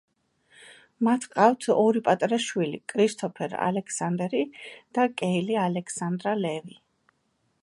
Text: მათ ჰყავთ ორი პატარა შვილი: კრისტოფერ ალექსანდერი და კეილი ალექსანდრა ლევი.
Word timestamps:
მათ 1.07 1.27
ჰყავთ 1.27 1.67
ორი 1.73 2.01
პატარა 2.07 2.41
შვილი: 2.47 2.81
კრისტოფერ 2.95 3.55
ალექსანდერი 3.69 4.43
და 4.99 5.09
კეილი 5.23 5.63
ალექსანდრა 5.69 6.39
ლევი. 6.45 6.81